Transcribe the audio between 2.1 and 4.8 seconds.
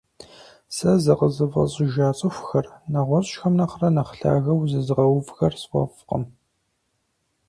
цӏыхухэр, нэгъуэщӏхэм нэхърэ нэхъ лъагэу